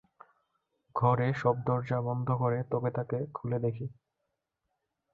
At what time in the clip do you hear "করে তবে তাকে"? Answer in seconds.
2.33-3.17